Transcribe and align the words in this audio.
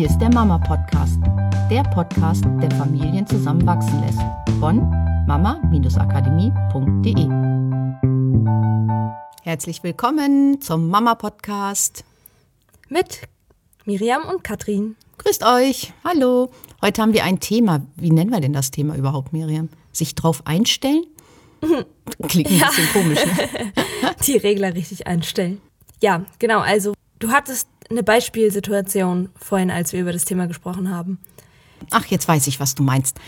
Hier 0.00 0.08
ist 0.08 0.18
der 0.18 0.32
Mama 0.32 0.56
Podcast, 0.56 1.20
der 1.70 1.82
Podcast, 1.82 2.42
der 2.62 2.70
Familien 2.70 3.26
zusammenwachsen 3.26 4.00
lässt. 4.00 4.22
Von 4.58 4.88
mama-akademie.de. 5.26 7.28
Herzlich 9.42 9.82
willkommen 9.82 10.62
zum 10.62 10.88
Mama 10.88 11.16
Podcast 11.16 12.06
mit 12.88 13.28
Miriam 13.84 14.22
und 14.22 14.42
Katrin. 14.42 14.96
Grüßt 15.18 15.44
euch. 15.44 15.92
Hallo. 16.02 16.50
Heute 16.80 17.02
haben 17.02 17.12
wir 17.12 17.24
ein 17.24 17.38
Thema. 17.38 17.82
Wie 17.96 18.10
nennen 18.10 18.30
wir 18.30 18.40
denn 18.40 18.54
das 18.54 18.70
Thema 18.70 18.96
überhaupt, 18.96 19.34
Miriam? 19.34 19.68
Sich 19.92 20.14
drauf 20.14 20.40
einstellen? 20.46 21.04
Klingt 22.26 22.48
ein 22.48 22.56
ja. 22.56 22.68
bisschen 22.68 22.88
komisch. 22.94 23.22
Ne? 23.26 23.32
Die 24.26 24.38
Regler 24.38 24.74
richtig 24.74 25.06
einstellen. 25.06 25.60
Ja, 26.02 26.24
genau. 26.38 26.60
Also, 26.60 26.94
du 27.18 27.32
hattest 27.32 27.68
eine 27.90 28.02
Beispielsituation 28.02 29.30
vorhin, 29.34 29.70
als 29.70 29.92
wir 29.92 30.00
über 30.00 30.12
das 30.12 30.24
Thema 30.24 30.46
gesprochen 30.46 30.90
haben. 30.90 31.18
Ach, 31.90 32.06
jetzt 32.06 32.28
weiß 32.28 32.46
ich, 32.46 32.60
was 32.60 32.74
du 32.74 32.82
meinst. 32.82 33.18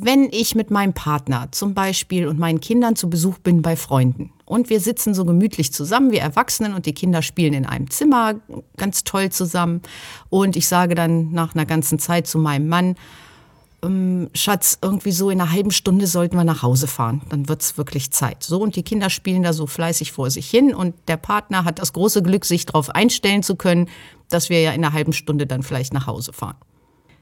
Wenn 0.00 0.28
ich 0.30 0.54
mit 0.54 0.70
meinem 0.70 0.92
Partner 0.92 1.48
zum 1.50 1.74
Beispiel 1.74 2.26
und 2.26 2.38
meinen 2.38 2.60
Kindern 2.60 2.96
zu 2.96 3.10
Besuch 3.10 3.38
bin 3.38 3.62
bei 3.62 3.74
Freunden 3.74 4.32
und 4.44 4.70
wir 4.70 4.80
sitzen 4.80 5.14
so 5.14 5.24
gemütlich 5.24 5.72
zusammen, 5.72 6.12
wir 6.12 6.20
Erwachsenen 6.20 6.74
und 6.74 6.86
die 6.86 6.92
Kinder 6.92 7.22
spielen 7.22 7.54
in 7.54 7.66
einem 7.66 7.90
Zimmer 7.90 8.36
ganz 8.76 9.04
toll 9.04 9.30
zusammen 9.30 9.82
und 10.28 10.56
ich 10.56 10.68
sage 10.68 10.94
dann 10.94 11.32
nach 11.32 11.54
einer 11.54 11.66
ganzen 11.66 11.98
Zeit 11.98 12.26
zu 12.26 12.38
meinem 12.38 12.68
Mann, 12.68 12.96
ähm, 13.82 14.30
Schatz, 14.34 14.78
irgendwie 14.82 15.12
so 15.12 15.30
in 15.30 15.40
einer 15.40 15.52
halben 15.52 15.70
Stunde 15.70 16.06
sollten 16.06 16.36
wir 16.36 16.44
nach 16.44 16.62
Hause 16.62 16.86
fahren. 16.86 17.22
Dann 17.28 17.48
wird's 17.48 17.78
wirklich 17.78 18.10
Zeit. 18.10 18.42
So, 18.42 18.60
und 18.60 18.76
die 18.76 18.82
Kinder 18.82 19.10
spielen 19.10 19.42
da 19.42 19.52
so 19.52 19.66
fleißig 19.66 20.12
vor 20.12 20.30
sich 20.30 20.48
hin 20.48 20.74
und 20.74 20.94
der 21.08 21.16
Partner 21.16 21.64
hat 21.64 21.78
das 21.78 21.92
große 21.92 22.22
Glück, 22.22 22.44
sich 22.44 22.66
darauf 22.66 22.90
einstellen 22.90 23.42
zu 23.42 23.56
können, 23.56 23.88
dass 24.28 24.50
wir 24.50 24.60
ja 24.60 24.72
in 24.72 24.84
einer 24.84 24.92
halben 24.92 25.12
Stunde 25.12 25.46
dann 25.46 25.62
vielleicht 25.62 25.92
nach 25.92 26.06
Hause 26.06 26.32
fahren. 26.32 26.56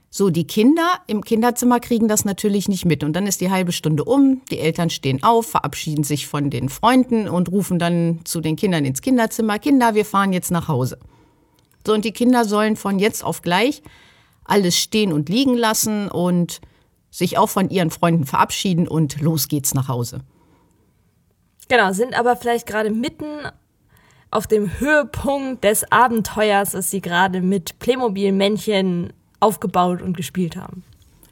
So, 0.08 0.30
die 0.30 0.46
Kinder 0.46 1.00
im 1.08 1.22
Kinderzimmer 1.22 1.78
kriegen 1.78 2.08
das 2.08 2.24
natürlich 2.24 2.68
nicht 2.68 2.86
mit. 2.86 3.04
Und 3.04 3.12
dann 3.12 3.26
ist 3.26 3.40
die 3.42 3.50
halbe 3.50 3.72
Stunde 3.72 4.04
um, 4.04 4.40
die 4.50 4.58
Eltern 4.58 4.88
stehen 4.88 5.22
auf, 5.22 5.46
verabschieden 5.46 6.04
sich 6.04 6.26
von 6.26 6.48
den 6.48 6.68
Freunden 6.70 7.28
und 7.28 7.50
rufen 7.50 7.78
dann 7.78 8.20
zu 8.24 8.40
den 8.40 8.56
Kindern 8.56 8.84
ins 8.84 9.02
Kinderzimmer, 9.02 9.58
Kinder, 9.58 9.94
wir 9.94 10.06
fahren 10.06 10.32
jetzt 10.32 10.50
nach 10.50 10.68
Hause. 10.68 10.98
So, 11.86 11.92
und 11.92 12.04
die 12.04 12.12
Kinder 12.12 12.44
sollen 12.44 12.76
von 12.76 12.98
jetzt 12.98 13.24
auf 13.24 13.42
gleich 13.42 13.82
alles 14.46 14.76
stehen 14.78 15.12
und 15.12 15.28
liegen 15.28 15.56
lassen 15.56 16.08
und 16.08 16.60
sich 17.10 17.38
auch 17.38 17.48
von 17.48 17.70
ihren 17.70 17.90
Freunden 17.90 18.24
verabschieden 18.24 18.86
und 18.88 19.20
los 19.20 19.48
geht's 19.48 19.74
nach 19.74 19.88
Hause. 19.88 20.20
Genau, 21.68 21.92
sind 21.92 22.18
aber 22.18 22.36
vielleicht 22.36 22.66
gerade 22.66 22.90
mitten 22.90 23.26
auf 24.30 24.46
dem 24.46 24.78
Höhepunkt 24.78 25.64
des 25.64 25.90
Abenteuers, 25.90 26.72
das 26.72 26.90
sie 26.90 27.00
gerade 27.00 27.40
mit 27.40 27.78
Playmobil-Männchen 27.78 29.12
aufgebaut 29.40 30.02
und 30.02 30.16
gespielt 30.16 30.56
haben. 30.56 30.84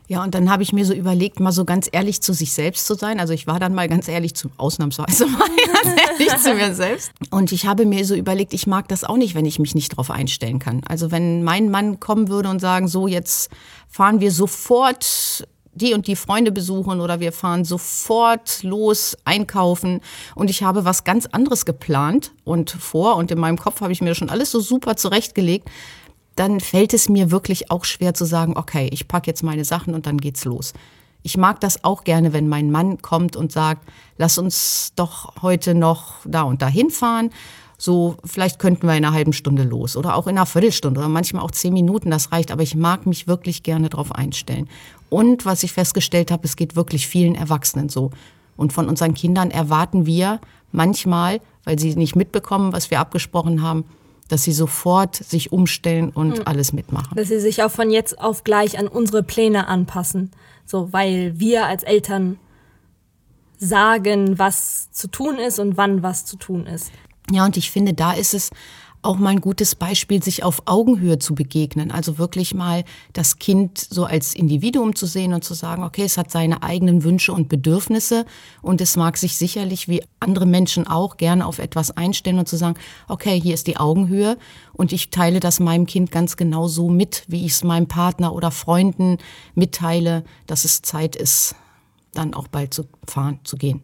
Ja, 0.06 0.22
und 0.22 0.34
dann 0.34 0.50
habe 0.50 0.62
ich 0.62 0.72
mir 0.72 0.84
so 0.84 0.92
überlegt, 0.92 1.41
mal 1.41 1.52
so 1.52 1.64
ganz 1.64 1.88
ehrlich 1.91 2.20
zu 2.20 2.34
sich 2.34 2.52
selbst 2.52 2.86
zu 2.86 2.94
sein. 2.94 3.20
Also 3.20 3.33
ich 3.33 3.47
war 3.47 3.58
dann 3.58 3.74
mal 3.74 3.88
ganz 3.88 4.06
ehrlich 4.06 4.34
zu, 4.34 4.50
ausnahmsweise 4.58 5.27
mal 5.28 5.48
ganz 5.48 6.00
ehrlich 6.00 6.36
zu 6.36 6.55
mir 6.55 6.74
selbst. 6.74 7.10
Und 7.30 7.52
ich 7.52 7.66
habe 7.66 7.86
mir 7.86 8.05
so 8.05 8.14
überlegt, 8.14 8.52
ich 8.52 8.66
mag 8.66 8.86
das 8.88 9.05
auch 9.05 9.16
nicht, 9.16 9.34
wenn 9.34 9.47
ich 9.47 9.58
mich 9.58 9.75
nicht 9.75 9.92
darauf 9.92 10.10
einstellen 10.10 10.58
kann. 10.58 10.82
Also 10.86 11.10
wenn 11.10 11.42
mein 11.42 11.70
Mann 11.70 12.00
kommen 12.00 12.28
würde 12.28 12.50
und 12.50 12.60
sagen, 12.60 12.86
so 12.86 13.06
jetzt 13.06 13.50
fahren 13.88 14.20
wir 14.20 14.30
sofort 14.30 15.47
die 15.75 15.94
und 15.94 16.06
die 16.06 16.16
Freunde 16.16 16.52
besuchen 16.52 17.00
oder 17.00 17.20
wir 17.20 17.32
fahren 17.32 17.64
sofort 17.64 18.62
los 18.62 19.16
einkaufen 19.25 20.00
und 20.34 20.48
ich 20.50 20.62
habe 20.62 20.84
was 20.84 21.05
ganz 21.05 21.27
anderes 21.27 21.64
geplant 21.64 22.32
und 22.44 22.70
vor 22.70 23.16
und 23.16 23.30
in 23.30 23.38
meinem 23.38 23.58
Kopf 23.58 23.80
habe 23.80 23.92
ich 23.92 24.00
mir 24.00 24.14
schon 24.14 24.30
alles 24.30 24.50
so 24.50 24.60
super 24.60 24.97
zurechtgelegt, 24.97 25.69
dann 26.37 26.61
fällt 26.61 26.95
es 26.95 27.09
mir 27.09 27.31
wirklich 27.31 27.71
auch 27.71 27.85
schwer 27.85 28.15
zu 28.15 28.25
sagen, 28.25 28.57
okay, 28.57 28.89
ich 28.93 29.09
packe 29.09 29.31
jetzt 29.31 29.43
meine 29.43 29.65
Sachen 29.65 29.95
und 29.95 30.07
dann 30.07 30.19
geht's 30.19 30.45
los. 30.45 30.72
Ich 31.22 31.37
mag 31.37 31.61
das 31.61 31.84
auch 31.84 32.05
gerne, 32.05 32.33
wenn 32.33 32.49
mein 32.49 32.71
Mann 32.71 33.00
kommt 33.00 33.34
und 33.34 33.50
sagt, 33.50 33.89
lass 34.19 34.37
uns 34.37 34.93
doch 34.94 35.43
heute 35.43 35.75
noch 35.75 36.17
da 36.25 36.43
und 36.43 36.61
da 36.61 36.69
hinfahren. 36.69 37.31
So, 37.78 38.17
vielleicht 38.25 38.59
könnten 38.59 38.87
wir 38.87 38.94
in 38.94 39.05
einer 39.05 39.15
halben 39.15 39.33
Stunde 39.33 39.62
los 39.62 39.97
oder 39.97 40.17
auch 40.17 40.27
in 40.27 40.37
einer 40.37 40.47
Viertelstunde 40.47 41.00
oder 41.00 41.09
manchmal 41.09 41.43
auch 41.43 41.50
zehn 41.50 41.73
Minuten, 41.73 42.11
das 42.11 42.31
reicht. 42.31 42.50
Aber 42.50 42.62
ich 42.62 42.77
mag 42.77 43.06
mich 43.06 43.27
wirklich 43.27 43.62
gerne 43.62 43.89
darauf 43.89 44.15
einstellen. 44.15 44.69
Und 45.09 45.44
was 45.47 45.62
ich 45.62 45.73
festgestellt 45.73 46.31
habe, 46.31 46.44
es 46.44 46.56
geht 46.56 46.77
wirklich 46.77 47.06
vielen 47.06 47.34
Erwachsenen 47.34 47.89
so. 47.89 48.11
Und 48.56 48.73
von 48.73 48.89
unseren 48.89 49.15
Kindern 49.15 49.50
erwarten 49.50 50.06
wir 50.06 50.41
manchmal, 50.73 51.41
weil 51.65 51.78
sie 51.78 51.94
nicht 51.97 52.17
mitbekommen, 52.17 52.73
was 52.73 52.91
wir 52.91 53.00
abgesprochen 53.00 53.62
haben, 53.62 53.84
dass 54.29 54.45
sie 54.45 54.53
sofort 54.53 55.17
sich 55.17 55.53
umstellen 55.53 56.11
und 56.11 56.39
mhm. 56.39 56.43
alles 56.45 56.73
mitmachen. 56.73 57.17
Dass 57.17 57.29
sie 57.29 57.41
sich 57.41 57.62
auch 57.62 57.71
von 57.71 57.91
jetzt 57.91 58.19
auf 58.19 58.45
gleich 58.45 58.79
an 58.79 58.89
unsere 58.89 59.23
Pläne 59.23 59.69
anpassen. 59.69 60.31
So, 60.65 60.93
weil 60.93 61.39
wir 61.39 61.67
als 61.67 61.83
Eltern 61.83 62.39
sagen, 63.59 64.39
was 64.39 64.91
zu 64.93 65.09
tun 65.09 65.39
ist 65.39 65.59
und 65.59 65.77
wann 65.77 66.03
was 66.03 66.25
zu 66.25 66.37
tun 66.37 66.67
ist. 66.67 66.91
Ja, 67.31 67.45
und 67.45 67.57
ich 67.57 67.71
finde, 67.71 67.95
da 67.95 68.12
ist 68.12 68.35
es 68.35 68.51
auch 69.04 69.16
mal 69.16 69.31
ein 69.31 69.41
gutes 69.41 69.75
Beispiel, 69.75 70.22
sich 70.22 70.42
auf 70.42 70.62
Augenhöhe 70.66 71.19
zu 71.19 71.34
begegnen. 71.34 71.91
Also 71.91 72.19
wirklich 72.19 72.54
mal 72.54 72.84
das 73.12 73.38
Kind 73.38 73.78
so 73.78 74.04
als 74.04 74.34
Individuum 74.34 74.94
zu 74.94 75.06
sehen 75.06 75.34
und 75.34 75.44
zu 75.44 75.54
sagen, 75.54 75.84
okay, 75.84 76.04
es 76.04 76.16
hat 76.16 76.31
seine 76.31 76.62
eigenen 76.62 77.04
Wünsche 77.04 77.32
und 77.32 77.48
Bedürfnisse 77.48 78.25
und 78.62 78.81
es 78.81 78.97
mag 78.97 79.16
sich 79.16 79.37
sicherlich 79.37 79.88
wie 79.88 80.03
andere 80.20 80.47
Menschen 80.47 80.87
auch 80.87 81.16
gerne 81.16 81.47
auf 81.47 81.59
etwas 81.59 81.91
einstellen 81.91 82.38
und 82.38 82.48
zu 82.48 82.56
sagen, 82.56 82.78
okay, 83.09 83.41
hier 83.41 83.54
ist 83.54 83.66
die 83.66 83.76
Augenhöhe 83.76 84.38
und 84.72 84.93
ich 84.93 85.10
teile 85.10 85.41
das 85.41 85.60
meinem 85.60 85.87
Kind 85.87 86.10
ganz 86.10 86.37
genau 86.37 86.69
so 86.69 86.88
mit, 86.88 87.25
wie 87.28 87.44
ich 87.44 87.53
es 87.53 87.64
meinem 87.64 87.88
Partner 87.88 88.34
oder 88.34 88.50
Freunden 88.50 89.19
mitteile, 89.54 90.25
dass 90.47 90.64
es 90.64 90.82
Zeit 90.82 91.14
ist, 91.16 91.54
dann 92.12 92.34
auch 92.34 92.48
bald 92.48 92.72
zu 92.72 92.84
fahren, 93.06 93.41
zu 93.44 93.56
gehen. 93.56 93.82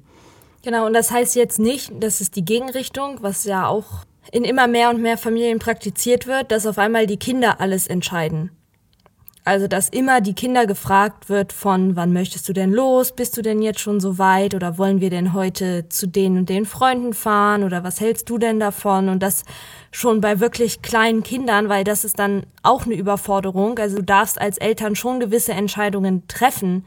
Genau, 0.63 0.87
und 0.87 0.93
das 0.93 1.11
heißt 1.11 1.37
jetzt 1.37 1.59
nicht, 1.59 1.91
das 2.01 2.21
ist 2.21 2.37
die 2.37 2.45
Gegenrichtung, 2.45 3.19
was 3.23 3.45
ja 3.45 3.67
auch 3.67 4.05
in 4.33 4.45
immer 4.45 4.67
mehr 4.67 4.91
und 4.91 5.03
mehr 5.03 5.19
Familien 5.19 5.59
praktiziert 5.59 6.27
wird, 6.27 6.51
dass 6.51 6.67
auf 6.67 6.79
einmal 6.79 7.07
die 7.07 7.19
Kinder 7.19 7.61
alles 7.61 7.87
entscheiden. 7.87 8.51
Also, 9.43 9.67
dass 9.69 9.89
immer 9.89 10.21
die 10.21 10.35
Kinder 10.35 10.67
gefragt 10.67 11.31
wird 11.31 11.53
von, 11.53 11.97
wann 11.97 12.13
möchtest 12.13 12.49
du 12.49 12.53
denn 12.53 12.71
los? 12.71 13.13
Bist 13.13 13.37
du 13.37 13.43
denn 13.43 13.63
jetzt 13.63 13.81
schon 13.81 13.99
so 13.99 14.19
weit? 14.19 14.55
Oder 14.55 14.77
wollen 14.77 15.01
wir 15.01 15.09
denn 15.09 15.33
heute 15.33 15.89
zu 15.89 16.07
den 16.07 16.37
und 16.37 16.51
den 16.51 16.67
Freunden 16.67 17.15
fahren? 17.15 17.65
Oder 17.65 17.83
was 17.83 18.01
hältst 18.01 18.29
du 18.29 18.37
denn 18.37 18.61
davon? 18.61 19.09
Und 19.09 19.23
das 19.23 19.45
schon 19.91 20.21
bei 20.21 20.41
wirklich 20.41 20.83
kleinen 20.83 21.23
Kindern, 21.23 21.71
weil 21.71 21.85
das 21.85 22.05
ist 22.05 22.19
dann 22.19 22.45
auch 22.63 22.85
eine 22.85 22.95
Überforderung. 22.95 23.79
Also, 23.79 23.97
du 23.97 24.03
darfst 24.03 24.39
als 24.39 24.59
Eltern 24.59 24.95
schon 24.95 25.21
gewisse 25.21 25.53
Entscheidungen 25.53 26.29
treffen. 26.29 26.85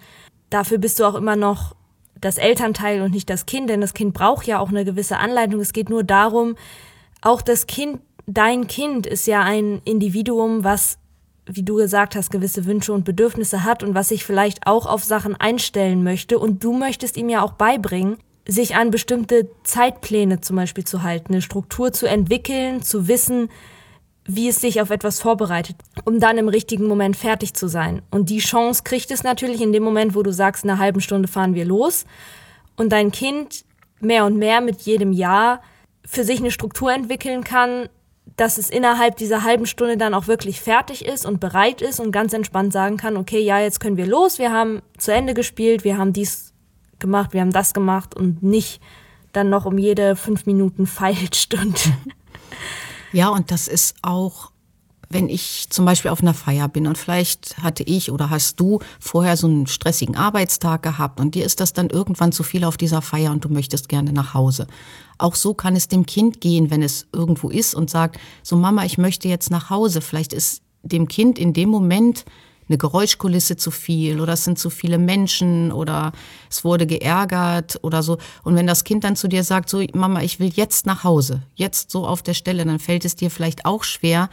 Dafür 0.52 0.78
bist 0.78 1.00
du 1.00 1.06
auch 1.06 1.16
immer 1.16 1.36
noch 1.36 1.76
das 2.22 2.38
Elternteil 2.38 3.02
und 3.02 3.12
nicht 3.12 3.30
das 3.32 3.48
Kind, 3.48 3.70
denn 3.70 3.82
das 3.82 3.96
Kind 3.96 4.14
braucht 4.14 4.46
ja 4.46 4.60
auch 4.60 4.70
eine 4.70 4.86
gewisse 4.86 5.18
Anleitung. 5.18 5.60
Es 5.60 5.74
geht 5.74 5.90
nur 5.90 6.04
darum, 6.04 6.56
auch 7.24 7.42
das 7.42 7.68
Kind, 7.68 8.02
dein 8.28 8.68
Kind 8.68 9.08
ist 9.08 9.28
ja 9.28 9.42
ein 9.42 9.82
Individuum, 9.86 10.64
was, 10.64 10.98
wie 11.46 11.64
du 11.64 11.76
gesagt 11.76 12.16
hast, 12.16 12.32
gewisse 12.32 12.66
Wünsche 12.66 12.94
und 12.94 13.06
Bedürfnisse 13.06 13.64
hat 13.64 13.84
und 13.84 13.96
was 13.96 14.10
sich 14.10 14.26
vielleicht 14.26 14.68
auch 14.68 14.86
auf 14.86 15.04
Sachen 15.04 15.36
einstellen 15.36 16.04
möchte. 16.04 16.38
Und 16.38 16.64
du 16.64 16.74
möchtest 16.74 17.18
ihm 17.18 17.30
ja 17.30 17.42
auch 17.42 17.54
beibringen, 17.54 18.18
sich 18.48 18.76
an 18.76 18.92
bestimmte 18.92 19.50
Zeitpläne 19.64 20.42
zum 20.42 20.58
Beispiel 20.58 20.84
zu 20.84 21.04
halten, 21.04 21.34
eine 21.34 21.42
Struktur 21.42 21.94
zu 21.94 22.08
entwickeln, 22.08 22.82
zu 22.82 23.08
wissen, 23.08 23.50
wie 24.26 24.50
es 24.50 24.62
sich 24.62 24.82
auf 24.82 24.90
etwas 24.90 25.20
vorbereitet, 25.20 25.76
um 26.06 26.20
dann 26.20 26.38
im 26.38 26.48
richtigen 26.48 26.88
Moment 26.88 27.16
fertig 27.16 27.54
zu 27.54 27.68
sein. 27.68 28.02
Und 28.10 28.30
die 28.30 28.40
Chance 28.40 28.84
kriegt 28.84 29.12
es 29.12 29.24
natürlich 29.24 29.62
in 29.62 29.74
dem 29.74 29.84
Moment, 29.84 30.16
wo 30.16 30.24
du 30.24 30.32
sagst, 30.32 30.64
in 30.64 30.70
einer 30.70 30.80
halben 30.80 31.02
Stunde 31.02 31.28
fahren 31.28 31.56
wir 31.56 31.66
los. 31.66 32.06
Und 32.76 32.92
dein 32.92 33.12
Kind 33.12 33.66
mehr 34.00 34.26
und 34.26 34.38
mehr 34.38 34.62
mit 34.62 34.82
jedem 34.82 35.12
Jahr 35.12 35.62
für 36.06 36.24
sich 36.24 36.40
eine 36.40 36.52
Struktur 36.52 36.92
entwickeln 36.92 37.44
kann, 37.44 37.90
dass 38.36 38.58
es 38.58 38.70
innerhalb 38.70 39.18
dieser 39.18 39.44
halben 39.44 39.66
Stunde 39.66 39.98
dann 39.98 40.14
auch 40.14 40.28
wirklich 40.28 40.62
fertig 40.62 41.06
ist 41.06 41.26
und 41.26 41.40
bereit 41.40 41.82
ist 41.82 42.00
und 42.00 42.12
ganz 42.12 42.34
entspannt 42.34 42.74
sagen 42.74 42.98
kann, 42.98 43.18
okay, 43.18 43.40
ja, 43.40 43.60
jetzt 43.60 43.80
können 43.80 43.98
wir 43.98 44.08
los, 44.08 44.40
wir 44.40 44.52
haben 44.52 44.82
zu 44.98 45.14
Ende 45.14 45.34
gespielt, 45.34 45.84
wir 45.84 45.98
haben 45.98 46.14
dies 46.14 46.54
gemacht, 47.00 47.34
wir 47.34 47.42
haben 47.42 47.52
das 47.52 47.74
gemacht 47.74 48.16
und 48.16 48.42
nicht 48.42 48.82
dann 49.34 49.50
noch 49.50 49.66
um 49.66 49.78
jede 49.78 50.16
fünf 50.16 50.46
Minuten 50.46 50.88
feilscht 50.88 51.54
und 51.54 51.92
Ja, 53.12 53.30
und 53.30 53.52
das 53.52 53.68
ist 53.68 53.96
auch 54.02 54.53
wenn 55.14 55.30
ich 55.30 55.68
zum 55.70 55.86
Beispiel 55.86 56.12
auf 56.12 56.22
einer 56.22 56.34
Feier 56.34 56.68
bin 56.68 56.88
und 56.88 56.98
vielleicht 56.98 57.58
hatte 57.60 57.84
ich 57.84 58.12
oder 58.12 58.30
hast 58.30 58.60
du 58.60 58.80
vorher 59.00 59.38
so 59.38 59.48
einen 59.48 59.68
stressigen 59.68 60.16
Arbeitstag 60.16 60.82
gehabt 60.84 61.20
und 61.20 61.36
dir 61.36 61.46
ist 61.46 61.60
das 61.60 61.74
dann 61.74 61.90
irgendwann 61.90 62.32
zu 62.32 62.44
viel 62.44 62.64
auf 62.64 62.78
dieser 62.78 63.02
Feier 63.02 63.32
und 63.32 63.46
du 63.46 63.50
möchtest 63.50 63.90
gerne 63.90 64.12
nach 64.12 64.34
Hause. 64.34 64.68
Auch 65.18 65.36
so 65.36 65.54
kann 65.54 65.76
es 65.76 65.88
dem 65.88 66.06
Kind 66.06 66.42
gehen, 66.42 66.72
wenn 66.72 66.82
es 66.82 67.08
irgendwo 67.14 67.50
ist 67.50 67.76
und 67.76 67.90
sagt, 67.90 68.20
so 68.42 68.56
Mama, 68.56 68.84
ich 68.86 68.98
möchte 68.98 69.28
jetzt 69.28 69.52
nach 69.52 69.70
Hause. 69.70 70.02
Vielleicht 70.02 70.34
ist 70.34 70.62
dem 70.82 71.08
Kind 71.08 71.40
in 71.40 71.54
dem 71.54 71.70
Moment 71.70 72.26
eine 72.68 72.78
Geräuschkulisse 72.78 73.58
zu 73.58 73.72
viel 73.72 74.20
oder 74.20 74.34
es 74.34 74.44
sind 74.44 74.58
zu 74.58 74.70
viele 74.70 74.98
Menschen 74.98 75.72
oder 75.72 76.12
es 76.50 76.64
wurde 76.64 76.88
geärgert 76.88 77.80
oder 77.82 78.04
so. 78.04 78.18
Und 78.44 78.56
wenn 78.56 78.68
das 78.68 78.84
Kind 78.84 79.04
dann 79.04 79.16
zu 79.16 79.28
dir 79.28 79.44
sagt, 79.44 79.70
so 79.70 79.84
Mama, 79.94 80.22
ich 80.22 80.40
will 80.40 80.52
jetzt 80.54 80.86
nach 80.86 81.04
Hause, 81.04 81.44
jetzt 81.56 81.92
so 81.92 82.08
auf 82.08 82.24
der 82.24 82.34
Stelle, 82.34 82.66
dann 82.66 82.80
fällt 82.80 83.06
es 83.06 83.16
dir 83.16 83.30
vielleicht 83.30 83.66
auch 83.66 83.84
schwer, 83.84 84.30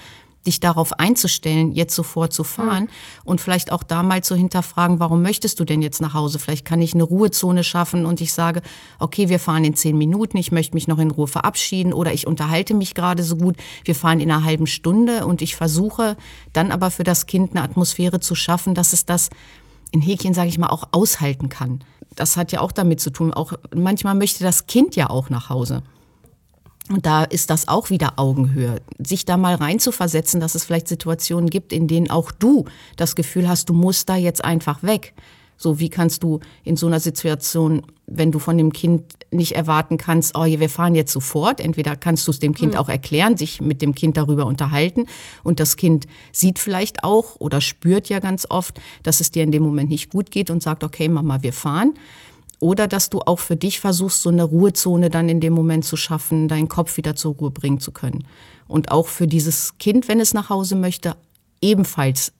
dich 0.46 0.60
darauf 0.60 0.98
einzustellen, 0.98 1.72
jetzt 1.72 1.94
sofort 1.94 2.32
zu 2.32 2.44
fahren 2.44 2.86
ja. 2.86 3.20
und 3.24 3.40
vielleicht 3.40 3.72
auch 3.72 3.82
da 3.82 4.02
mal 4.02 4.24
zu 4.24 4.34
hinterfragen, 4.34 4.98
warum 4.98 5.20
möchtest 5.22 5.60
du 5.60 5.64
denn 5.64 5.82
jetzt 5.82 6.00
nach 6.00 6.14
Hause? 6.14 6.38
Vielleicht 6.38 6.64
kann 6.64 6.80
ich 6.80 6.94
eine 6.94 7.02
Ruhezone 7.02 7.62
schaffen 7.62 8.06
und 8.06 8.20
ich 8.20 8.32
sage, 8.32 8.62
okay, 8.98 9.28
wir 9.28 9.38
fahren 9.38 9.64
in 9.64 9.74
zehn 9.74 9.98
Minuten, 9.98 10.38
ich 10.38 10.50
möchte 10.50 10.74
mich 10.74 10.88
noch 10.88 10.98
in 10.98 11.10
Ruhe 11.10 11.26
verabschieden 11.26 11.92
oder 11.92 12.12
ich 12.12 12.26
unterhalte 12.26 12.74
mich 12.74 12.94
gerade 12.94 13.22
so 13.22 13.36
gut, 13.36 13.56
wir 13.84 13.94
fahren 13.94 14.20
in 14.20 14.30
einer 14.30 14.44
halben 14.44 14.66
Stunde 14.66 15.26
und 15.26 15.42
ich 15.42 15.56
versuche 15.56 16.16
dann 16.52 16.72
aber 16.72 16.90
für 16.90 17.04
das 17.04 17.26
Kind 17.26 17.50
eine 17.50 17.62
Atmosphäre 17.62 18.20
zu 18.20 18.34
schaffen, 18.34 18.74
dass 18.74 18.94
es 18.94 19.04
das 19.04 19.28
in 19.90 20.00
Häkchen, 20.00 20.32
sage 20.32 20.48
ich 20.48 20.58
mal, 20.58 20.68
auch 20.68 20.88
aushalten 20.92 21.48
kann. 21.48 21.80
Das 22.16 22.36
hat 22.36 22.52
ja 22.52 22.60
auch 22.60 22.72
damit 22.72 23.00
zu 23.00 23.10
tun, 23.10 23.34
auch 23.34 23.52
manchmal 23.74 24.14
möchte 24.14 24.42
das 24.42 24.66
Kind 24.66 24.96
ja 24.96 25.10
auch 25.10 25.30
nach 25.30 25.50
Hause. 25.50 25.82
Und 26.90 27.06
da 27.06 27.22
ist 27.22 27.50
das 27.50 27.68
auch 27.68 27.90
wieder 27.90 28.14
Augenhöhe. 28.16 28.80
Sich 28.98 29.24
da 29.24 29.36
mal 29.36 29.54
reinzuversetzen, 29.54 30.40
dass 30.40 30.56
es 30.56 30.64
vielleicht 30.64 30.88
Situationen 30.88 31.48
gibt, 31.48 31.72
in 31.72 31.86
denen 31.86 32.10
auch 32.10 32.32
du 32.32 32.64
das 32.96 33.14
Gefühl 33.14 33.48
hast, 33.48 33.68
du 33.68 33.74
musst 33.74 34.08
da 34.08 34.16
jetzt 34.16 34.44
einfach 34.44 34.82
weg. 34.82 35.14
So, 35.56 35.78
wie 35.78 35.90
kannst 35.90 36.22
du 36.22 36.40
in 36.64 36.76
so 36.76 36.86
einer 36.86 37.00
Situation, 37.00 37.82
wenn 38.06 38.32
du 38.32 38.38
von 38.38 38.56
dem 38.56 38.72
Kind 38.72 39.04
nicht 39.30 39.52
erwarten 39.52 39.98
kannst, 39.98 40.34
oh, 40.34 40.46
wir 40.46 40.70
fahren 40.70 40.94
jetzt 40.94 41.12
sofort, 41.12 41.60
entweder 41.60 41.96
kannst 41.96 42.26
du 42.26 42.30
es 42.30 42.38
dem 42.38 42.54
Kind 42.54 42.72
mhm. 42.72 42.78
auch 42.78 42.88
erklären, 42.88 43.36
sich 43.36 43.60
mit 43.60 43.82
dem 43.82 43.94
Kind 43.94 44.16
darüber 44.16 44.46
unterhalten 44.46 45.04
und 45.42 45.60
das 45.60 45.76
Kind 45.76 46.06
sieht 46.32 46.58
vielleicht 46.58 47.04
auch 47.04 47.36
oder 47.38 47.60
spürt 47.60 48.08
ja 48.08 48.20
ganz 48.20 48.46
oft, 48.48 48.80
dass 49.02 49.20
es 49.20 49.32
dir 49.32 49.42
in 49.42 49.52
dem 49.52 49.62
Moment 49.62 49.90
nicht 49.90 50.10
gut 50.10 50.30
geht 50.30 50.48
und 50.48 50.62
sagt, 50.62 50.82
okay, 50.82 51.10
Mama, 51.10 51.42
wir 51.42 51.52
fahren. 51.52 51.92
Oder 52.60 52.86
dass 52.86 53.10
du 53.10 53.20
auch 53.20 53.38
für 53.38 53.56
dich 53.56 53.80
versuchst, 53.80 54.22
so 54.22 54.28
eine 54.28 54.44
Ruhezone 54.44 55.08
dann 55.10 55.28
in 55.28 55.40
dem 55.40 55.54
Moment 55.54 55.84
zu 55.84 55.96
schaffen, 55.96 56.46
deinen 56.46 56.68
Kopf 56.68 56.96
wieder 56.98 57.16
zur 57.16 57.34
Ruhe 57.34 57.50
bringen 57.50 57.80
zu 57.80 57.90
können. 57.90 58.24
Und 58.68 58.92
auch 58.92 59.08
für 59.08 59.26
dieses 59.26 59.78
Kind, 59.78 60.08
wenn 60.08 60.20
es 60.20 60.34
nach 60.34 60.50
Hause 60.50 60.76
möchte, 60.76 61.16
ebenfalls 61.62 62.32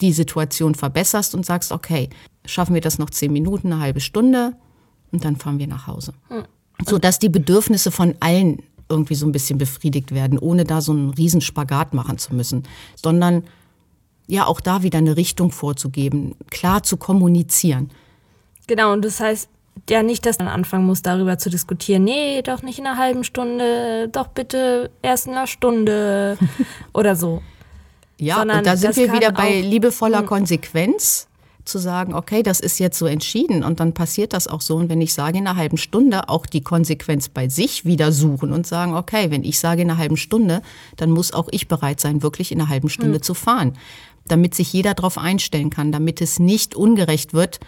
die 0.00 0.12
Situation 0.12 0.74
verbesserst 0.74 1.34
und 1.34 1.44
sagst, 1.44 1.72
okay, 1.72 2.08
schaffen 2.46 2.74
wir 2.74 2.80
das 2.80 2.98
noch 2.98 3.10
zehn 3.10 3.32
Minuten, 3.32 3.72
eine 3.72 3.82
halbe 3.82 4.00
Stunde 4.00 4.54
und 5.10 5.24
dann 5.24 5.36
fahren 5.36 5.58
wir 5.58 5.66
nach 5.66 5.86
Hause. 5.86 6.12
Hm. 6.28 6.44
So 6.86 6.98
dass 6.98 7.18
die 7.18 7.28
Bedürfnisse 7.28 7.90
von 7.90 8.14
allen 8.20 8.62
irgendwie 8.88 9.14
so 9.14 9.26
ein 9.26 9.32
bisschen 9.32 9.58
befriedigt 9.58 10.12
werden, 10.12 10.38
ohne 10.38 10.64
da 10.64 10.80
so 10.80 10.92
einen 10.92 11.10
Riesenspagat 11.10 11.94
machen 11.94 12.18
zu 12.18 12.34
müssen, 12.34 12.62
sondern 12.96 13.44
ja 14.26 14.46
auch 14.46 14.60
da 14.60 14.82
wieder 14.82 14.98
eine 14.98 15.16
Richtung 15.16 15.50
vorzugeben, 15.50 16.36
klar 16.50 16.82
zu 16.82 16.96
kommunizieren. 16.96 17.90
Genau, 18.68 18.92
und 18.92 19.04
das 19.04 19.18
heißt 19.18 19.48
ja 19.90 20.02
nicht, 20.02 20.24
dass 20.26 20.38
man 20.38 20.46
anfangen 20.46 20.86
muss, 20.86 21.02
darüber 21.02 21.38
zu 21.38 21.50
diskutieren. 21.50 22.04
Nee, 22.04 22.42
doch 22.42 22.62
nicht 22.62 22.78
in 22.78 22.86
einer 22.86 22.98
halben 22.98 23.24
Stunde, 23.24 24.08
doch 24.08 24.28
bitte 24.28 24.90
erst 25.02 25.26
in 25.26 25.32
einer 25.32 25.46
Stunde 25.46 26.38
oder 26.94 27.16
so. 27.16 27.42
Ja, 28.18 28.36
Sondern 28.36 28.58
und 28.58 28.66
da 28.66 28.76
sind 28.76 28.96
wir 28.96 29.12
wieder 29.12 29.32
bei 29.32 29.60
liebevoller 29.60 30.20
hm. 30.20 30.26
Konsequenz 30.26 31.28
zu 31.64 31.78
sagen, 31.78 32.14
okay, 32.14 32.42
das 32.42 32.60
ist 32.60 32.78
jetzt 32.78 32.98
so 32.98 33.06
entschieden 33.06 33.62
und 33.62 33.78
dann 33.78 33.92
passiert 33.92 34.32
das 34.32 34.48
auch 34.48 34.60
so. 34.60 34.76
Und 34.76 34.88
wenn 34.88 35.00
ich 35.00 35.12
sage 35.14 35.38
in 35.38 35.46
einer 35.46 35.56
halben 35.56 35.76
Stunde, 35.76 36.28
auch 36.28 36.46
die 36.46 36.62
Konsequenz 36.62 37.28
bei 37.28 37.48
sich 37.48 37.84
wieder 37.84 38.10
suchen 38.10 38.52
und 38.52 38.66
sagen, 38.66 38.94
okay, 38.94 39.30
wenn 39.30 39.44
ich 39.44 39.58
sage 39.58 39.82
in 39.82 39.90
einer 39.90 39.98
halben 39.98 40.16
Stunde, 40.16 40.62
dann 40.96 41.10
muss 41.10 41.32
auch 41.32 41.48
ich 41.50 41.68
bereit 41.68 42.00
sein, 42.00 42.22
wirklich 42.22 42.52
in 42.52 42.60
einer 42.60 42.70
halben 42.70 42.88
Stunde 42.88 43.18
mhm. 43.18 43.22
zu 43.22 43.34
fahren, 43.34 43.74
damit 44.26 44.54
sich 44.54 44.72
jeder 44.72 44.94
darauf 44.94 45.18
einstellen 45.18 45.70
kann, 45.70 45.92
damit 45.92 46.20
es 46.20 46.38
nicht 46.38 46.74
ungerecht 46.74 47.34
wird, 47.34 47.60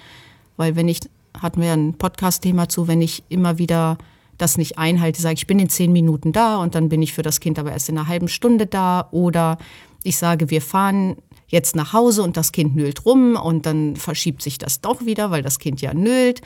weil 0.60 0.76
wenn 0.76 0.88
ich, 0.88 1.00
hatten 1.40 1.62
wir 1.62 1.72
ein 1.72 1.94
Podcast-Thema 1.94 2.68
zu, 2.68 2.86
wenn 2.86 3.00
ich 3.00 3.24
immer 3.30 3.56
wieder 3.56 3.96
das 4.36 4.58
nicht 4.58 4.76
einhalte, 4.76 5.22
sage 5.22 5.36
ich 5.36 5.46
bin 5.46 5.58
in 5.58 5.70
zehn 5.70 5.90
Minuten 5.90 6.32
da 6.32 6.58
und 6.58 6.74
dann 6.74 6.90
bin 6.90 7.00
ich 7.00 7.14
für 7.14 7.22
das 7.22 7.40
Kind 7.40 7.58
aber 7.58 7.72
erst 7.72 7.88
in 7.88 7.96
einer 7.96 8.08
halben 8.08 8.28
Stunde 8.28 8.66
da 8.66 9.08
oder 9.10 9.56
ich 10.04 10.18
sage, 10.18 10.50
wir 10.50 10.60
fahren 10.60 11.16
jetzt 11.48 11.76
nach 11.76 11.94
Hause 11.94 12.22
und 12.22 12.36
das 12.36 12.52
Kind 12.52 12.76
nüllt 12.76 13.06
rum 13.06 13.36
und 13.36 13.64
dann 13.64 13.96
verschiebt 13.96 14.42
sich 14.42 14.58
das 14.58 14.82
doch 14.82 15.06
wieder, 15.06 15.30
weil 15.30 15.42
das 15.42 15.58
Kind 15.58 15.80
ja 15.80 15.94
nüllt. 15.94 16.42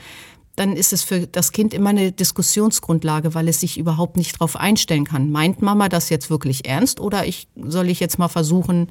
Dann 0.55 0.77
ist 0.77 0.93
es 0.93 1.03
für 1.03 1.27
das 1.27 1.51
Kind 1.51 1.73
immer 1.73 1.89
eine 1.89 2.13
Diskussionsgrundlage, 2.13 3.35
weil 3.35 3.49
es 3.49 3.59
sich 3.59 3.77
überhaupt 3.77 4.15
nicht 4.15 4.35
darauf 4.35 4.55
einstellen 4.55 5.03
kann. 5.03 5.29
Meint 5.29 5.61
Mama 5.61 5.89
das 5.89 6.09
jetzt 6.09 6.29
wirklich 6.29 6.65
ernst 6.65 7.01
oder 7.01 7.25
ich, 7.27 7.49
soll 7.61 7.89
ich 7.89 7.99
jetzt 7.99 8.17
mal 8.17 8.29
versuchen, 8.29 8.87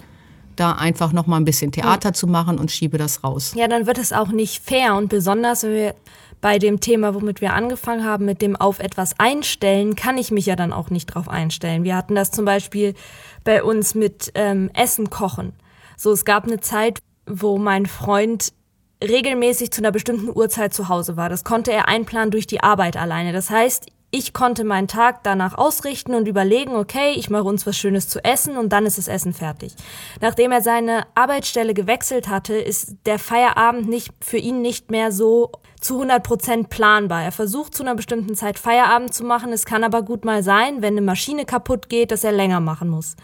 da 0.56 0.72
einfach 0.72 1.12
noch 1.12 1.26
mal 1.26 1.36
ein 1.36 1.44
bisschen 1.44 1.72
Theater 1.72 2.10
ja. 2.10 2.12
zu 2.12 2.26
machen 2.26 2.58
und 2.58 2.70
schiebe 2.70 2.98
das 2.98 3.24
raus. 3.24 3.52
Ja, 3.56 3.68
dann 3.68 3.86
wird 3.86 3.98
es 3.98 4.12
auch 4.12 4.28
nicht 4.28 4.62
fair 4.62 4.94
und 4.96 5.08
besonders, 5.08 5.62
wenn 5.62 5.74
wir 5.74 5.94
bei 6.40 6.58
dem 6.58 6.80
Thema, 6.80 7.14
womit 7.14 7.40
wir 7.40 7.54
angefangen 7.54 8.04
haben, 8.04 8.26
mit 8.26 8.42
dem 8.42 8.54
auf 8.54 8.78
etwas 8.78 9.18
einstellen, 9.18 9.96
kann 9.96 10.18
ich 10.18 10.30
mich 10.30 10.44
ja 10.44 10.56
dann 10.56 10.74
auch 10.74 10.90
nicht 10.90 11.06
drauf 11.06 11.28
einstellen. 11.28 11.84
Wir 11.84 11.96
hatten 11.96 12.14
das 12.14 12.30
zum 12.32 12.44
Beispiel 12.44 12.92
bei 13.44 13.62
uns 13.62 13.94
mit 13.94 14.30
ähm, 14.34 14.70
Essen 14.74 15.08
kochen. 15.08 15.54
So, 15.96 16.12
es 16.12 16.26
gab 16.26 16.44
eine 16.44 16.60
Zeit, 16.60 16.98
wo 17.26 17.56
mein 17.56 17.86
Freund 17.86 18.52
regelmäßig 19.02 19.70
zu 19.70 19.80
einer 19.80 19.90
bestimmten 19.90 20.28
Uhrzeit 20.28 20.74
zu 20.74 20.88
Hause 20.88 21.16
war. 21.16 21.28
Das 21.28 21.44
konnte 21.44 21.72
er 21.72 21.88
einplanen 21.88 22.30
durch 22.30 22.46
die 22.46 22.62
Arbeit 22.62 22.96
alleine. 22.96 23.32
Das 23.32 23.48
heißt, 23.50 23.86
ich 24.14 24.32
konnte 24.32 24.62
meinen 24.62 24.86
Tag 24.86 25.24
danach 25.24 25.58
ausrichten 25.58 26.14
und 26.14 26.28
überlegen, 26.28 26.76
okay, 26.76 27.14
ich 27.16 27.30
mache 27.30 27.42
uns 27.42 27.66
was 27.66 27.76
Schönes 27.76 28.08
zu 28.08 28.22
essen 28.22 28.56
und 28.56 28.68
dann 28.72 28.86
ist 28.86 28.96
das 28.96 29.08
Essen 29.08 29.32
fertig. 29.32 29.74
Nachdem 30.20 30.52
er 30.52 30.62
seine 30.62 31.02
Arbeitsstelle 31.16 31.74
gewechselt 31.74 32.28
hatte, 32.28 32.54
ist 32.54 32.94
der 33.06 33.18
Feierabend 33.18 33.88
nicht 33.88 34.12
für 34.20 34.36
ihn 34.36 34.62
nicht 34.62 34.92
mehr 34.92 35.10
so 35.10 35.50
zu 35.80 35.94
100 35.94 36.22
Prozent 36.22 36.70
planbar. 36.70 37.24
Er 37.24 37.32
versucht 37.32 37.74
zu 37.74 37.82
einer 37.82 37.96
bestimmten 37.96 38.36
Zeit 38.36 38.56
Feierabend 38.56 39.12
zu 39.12 39.24
machen. 39.24 39.52
Es 39.52 39.64
kann 39.64 39.82
aber 39.82 40.02
gut 40.02 40.24
mal 40.24 40.44
sein, 40.44 40.80
wenn 40.80 40.94
eine 40.94 41.02
Maschine 41.02 41.44
kaputt 41.44 41.88
geht, 41.88 42.12
dass 42.12 42.22
er 42.22 42.30
länger 42.30 42.60
machen 42.60 42.90
muss. 42.90 43.16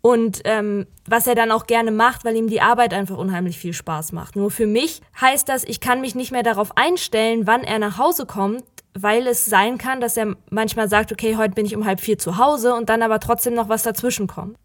Und 0.00 0.40
ähm, 0.44 0.86
was 1.06 1.26
er 1.26 1.34
dann 1.34 1.50
auch 1.50 1.66
gerne 1.66 1.90
macht, 1.90 2.24
weil 2.24 2.36
ihm 2.36 2.48
die 2.48 2.62
Arbeit 2.62 2.94
einfach 2.94 3.18
unheimlich 3.18 3.58
viel 3.58 3.74
Spaß 3.74 4.12
macht. 4.12 4.36
Nur 4.36 4.50
für 4.50 4.66
mich 4.66 5.02
heißt 5.20 5.50
das, 5.50 5.64
ich 5.64 5.80
kann 5.80 6.00
mich 6.00 6.14
nicht 6.14 6.32
mehr 6.32 6.42
darauf 6.42 6.78
einstellen, 6.78 7.46
wann 7.46 7.62
er 7.62 7.78
nach 7.78 7.98
Hause 7.98 8.24
kommt, 8.24 8.64
weil 8.98 9.26
es 9.26 9.44
sein 9.44 9.78
kann, 9.78 10.00
dass 10.00 10.16
er 10.16 10.36
manchmal 10.50 10.88
sagt, 10.88 11.12
okay, 11.12 11.36
heute 11.36 11.54
bin 11.54 11.66
ich 11.66 11.76
um 11.76 11.84
halb 11.84 12.00
vier 12.00 12.18
zu 12.18 12.38
Hause 12.38 12.74
und 12.74 12.88
dann 12.88 13.02
aber 13.02 13.20
trotzdem 13.20 13.54
noch 13.54 13.68
was 13.68 13.82
dazwischen 13.82 14.26
kommt. 14.26 14.56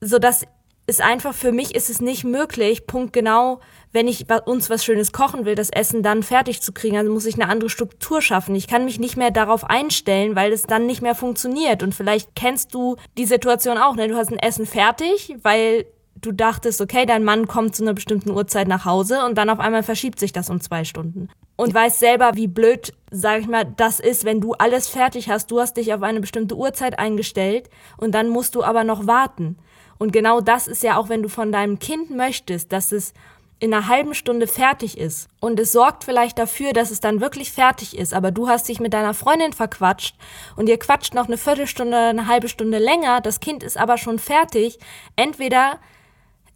So 0.00 0.18
dass 0.18 0.44
ist 0.88 1.02
einfach 1.02 1.34
für 1.34 1.52
mich 1.52 1.74
ist 1.74 1.90
es 1.90 2.00
nicht 2.00 2.24
möglich, 2.24 2.86
punktgenau, 2.86 3.60
wenn 3.92 4.08
ich 4.08 4.24
uns 4.46 4.70
was 4.70 4.84
Schönes 4.84 5.12
kochen 5.12 5.44
will, 5.44 5.54
das 5.54 5.68
Essen 5.68 6.02
dann 6.02 6.22
fertig 6.22 6.62
zu 6.62 6.72
kriegen. 6.72 6.96
Also 6.96 7.12
muss 7.12 7.26
ich 7.26 7.34
eine 7.34 7.48
andere 7.48 7.68
Struktur 7.68 8.22
schaffen. 8.22 8.54
Ich 8.54 8.66
kann 8.68 8.86
mich 8.86 8.98
nicht 8.98 9.18
mehr 9.18 9.30
darauf 9.30 9.64
einstellen, 9.64 10.34
weil 10.34 10.50
es 10.50 10.62
dann 10.62 10.86
nicht 10.86 11.02
mehr 11.02 11.14
funktioniert. 11.14 11.82
Und 11.82 11.94
vielleicht 11.94 12.34
kennst 12.34 12.72
du 12.74 12.96
die 13.18 13.26
Situation 13.26 13.76
auch. 13.76 13.96
Ne? 13.96 14.08
Du 14.08 14.16
hast 14.16 14.32
ein 14.32 14.38
Essen 14.38 14.64
fertig, 14.64 15.36
weil 15.42 15.84
du 16.16 16.32
dachtest, 16.32 16.80
okay, 16.80 17.04
dein 17.04 17.22
Mann 17.22 17.46
kommt 17.46 17.76
zu 17.76 17.82
einer 17.82 17.92
bestimmten 17.92 18.30
Uhrzeit 18.30 18.66
nach 18.66 18.86
Hause 18.86 19.26
und 19.26 19.36
dann 19.36 19.50
auf 19.50 19.60
einmal 19.60 19.82
verschiebt 19.82 20.18
sich 20.18 20.32
das 20.32 20.48
um 20.48 20.60
zwei 20.62 20.84
Stunden 20.84 21.28
und 21.58 21.74
weiß 21.74 21.98
selber, 21.98 22.36
wie 22.36 22.46
blöd, 22.46 22.94
sag 23.10 23.40
ich 23.40 23.48
mal, 23.48 23.64
das 23.64 23.98
ist, 23.98 24.24
wenn 24.24 24.40
du 24.40 24.52
alles 24.52 24.86
fertig 24.86 25.28
hast. 25.28 25.50
Du 25.50 25.58
hast 25.58 25.76
dich 25.76 25.92
auf 25.92 26.02
eine 26.02 26.20
bestimmte 26.20 26.54
Uhrzeit 26.54 27.00
eingestellt 27.00 27.68
und 27.96 28.12
dann 28.12 28.28
musst 28.28 28.54
du 28.54 28.62
aber 28.62 28.84
noch 28.84 29.08
warten. 29.08 29.58
Und 29.98 30.12
genau 30.12 30.40
das 30.40 30.68
ist 30.68 30.84
ja 30.84 30.96
auch, 30.96 31.08
wenn 31.08 31.20
du 31.20 31.28
von 31.28 31.50
deinem 31.50 31.80
Kind 31.80 32.10
möchtest, 32.10 32.72
dass 32.72 32.92
es 32.92 33.12
in 33.58 33.74
einer 33.74 33.88
halben 33.88 34.14
Stunde 34.14 34.46
fertig 34.46 34.98
ist 34.98 35.28
und 35.40 35.58
es 35.58 35.72
sorgt 35.72 36.04
vielleicht 36.04 36.38
dafür, 36.38 36.72
dass 36.72 36.92
es 36.92 37.00
dann 37.00 37.20
wirklich 37.20 37.50
fertig 37.50 37.98
ist, 37.98 38.14
aber 38.14 38.30
du 38.30 38.46
hast 38.46 38.68
dich 38.68 38.78
mit 38.78 38.94
deiner 38.94 39.14
Freundin 39.14 39.52
verquatscht 39.52 40.14
und 40.54 40.68
ihr 40.68 40.78
quatscht 40.78 41.12
noch 41.12 41.26
eine 41.26 41.38
Viertelstunde 41.38 41.90
oder 41.90 42.08
eine 42.10 42.28
halbe 42.28 42.48
Stunde 42.48 42.78
länger, 42.78 43.20
das 43.20 43.40
Kind 43.40 43.64
ist 43.64 43.76
aber 43.76 43.98
schon 43.98 44.20
fertig, 44.20 44.78
entweder 45.16 45.80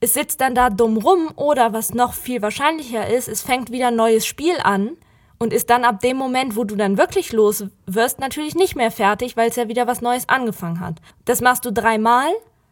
es 0.02 0.14
sitzt 0.14 0.40
dann 0.40 0.56
da 0.56 0.68
dumm 0.68 0.96
rum 0.96 1.30
oder 1.36 1.72
was 1.72 1.94
noch 1.94 2.12
viel 2.12 2.42
wahrscheinlicher 2.42 3.06
ist, 3.08 3.28
es 3.28 3.40
fängt 3.40 3.70
wieder 3.70 3.88
ein 3.88 3.96
neues 3.96 4.26
Spiel 4.26 4.56
an 4.60 4.96
und 5.38 5.52
ist 5.52 5.70
dann 5.70 5.84
ab 5.84 6.00
dem 6.00 6.16
Moment, 6.16 6.56
wo 6.56 6.64
du 6.64 6.74
dann 6.74 6.98
wirklich 6.98 7.32
los 7.32 7.66
wirst, 7.86 8.18
natürlich 8.18 8.56
nicht 8.56 8.74
mehr 8.74 8.90
fertig, 8.90 9.36
weil 9.36 9.48
es 9.48 9.56
ja 9.56 9.68
wieder 9.68 9.86
was 9.86 10.00
Neues 10.00 10.28
angefangen 10.28 10.80
hat. 10.80 10.96
Das 11.24 11.40
machst 11.40 11.64
du 11.64 11.72
dreimal 11.72 12.28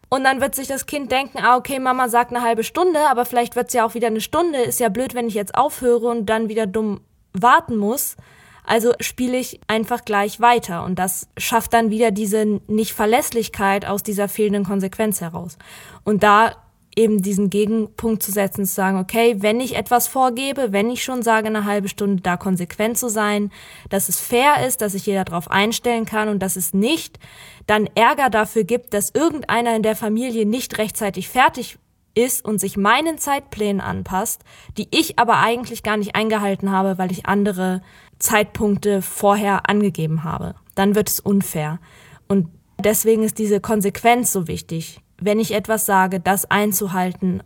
und 0.09 0.25
dann 0.25 0.41
wird 0.41 0.55
sich 0.55 0.67
das 0.67 0.87
Kind 0.87 1.09
denken, 1.09 1.39
ah, 1.41 1.55
okay, 1.55 1.79
Mama 1.79 2.09
sagt 2.09 2.31
eine 2.31 2.43
halbe 2.43 2.65
Stunde, 2.65 2.99
aber 3.09 3.23
vielleicht 3.23 3.55
wird 3.55 3.69
es 3.69 3.73
ja 3.73 3.85
auch 3.85 3.93
wieder 3.93 4.07
eine 4.07 4.19
Stunde. 4.19 4.59
Ist 4.59 4.81
ja 4.81 4.89
blöd, 4.89 5.15
wenn 5.15 5.27
ich 5.27 5.33
jetzt 5.33 5.55
aufhöre 5.55 6.07
und 6.07 6.25
dann 6.25 6.49
wieder 6.49 6.67
dumm 6.67 6.99
warten 7.31 7.77
muss. 7.77 8.17
Also 8.65 8.91
spiele 8.99 9.37
ich 9.37 9.61
einfach 9.67 10.03
gleich 10.03 10.41
weiter 10.41 10.83
und 10.83 10.99
das 10.99 11.29
schafft 11.37 11.73
dann 11.73 11.91
wieder 11.91 12.11
diese 12.11 12.45
Nicht-Verlässlichkeit 12.67 13.85
aus 13.85 14.03
dieser 14.03 14.27
fehlenden 14.27 14.65
Konsequenz 14.65 15.21
heraus. 15.21 15.57
Und 16.03 16.23
da 16.23 16.57
eben 16.95 17.21
diesen 17.21 17.49
Gegenpunkt 17.49 18.21
zu 18.21 18.31
setzen, 18.31 18.65
zu 18.65 18.73
sagen, 18.73 18.99
okay, 18.99 19.37
wenn 19.39 19.59
ich 19.59 19.75
etwas 19.75 20.07
vorgebe, 20.07 20.71
wenn 20.71 20.89
ich 20.89 21.03
schon 21.03 21.23
sage, 21.23 21.47
eine 21.47 21.65
halbe 21.65 21.87
Stunde 21.87 22.21
da 22.21 22.37
konsequent 22.37 22.97
zu 22.97 23.09
sein, 23.09 23.51
dass 23.89 24.09
es 24.09 24.19
fair 24.19 24.65
ist, 24.67 24.81
dass 24.81 24.91
sich 24.91 25.05
jeder 25.05 25.23
darauf 25.23 25.49
einstellen 25.49 26.05
kann 26.05 26.27
und 26.27 26.39
dass 26.39 26.55
es 26.55 26.73
nicht 26.73 27.19
dann 27.67 27.87
Ärger 27.95 28.29
dafür 28.29 28.63
gibt, 28.63 28.93
dass 28.93 29.11
irgendeiner 29.11 29.75
in 29.75 29.83
der 29.83 29.95
Familie 29.95 30.45
nicht 30.45 30.77
rechtzeitig 30.77 31.29
fertig 31.29 31.77
ist 32.13 32.43
und 32.43 32.59
sich 32.59 32.75
meinen 32.75 33.17
Zeitplänen 33.17 33.79
anpasst, 33.79 34.43
die 34.77 34.87
ich 34.91 35.17
aber 35.17 35.37
eigentlich 35.39 35.83
gar 35.83 35.95
nicht 35.95 36.15
eingehalten 36.15 36.71
habe, 36.71 36.97
weil 36.97 37.11
ich 37.11 37.25
andere 37.25 37.81
Zeitpunkte 38.19 39.01
vorher 39.01 39.69
angegeben 39.69 40.25
habe. 40.25 40.55
Dann 40.75 40.95
wird 40.95 41.09
es 41.09 41.21
unfair. 41.21 41.79
Und 42.27 42.49
deswegen 42.79 43.23
ist 43.23 43.39
diese 43.39 43.61
Konsequenz 43.61 44.33
so 44.33 44.47
wichtig 44.47 44.99
wenn 45.21 45.39
ich 45.39 45.53
etwas 45.53 45.85
sage, 45.85 46.19
das 46.19 46.49
einzuhalten, 46.49 47.41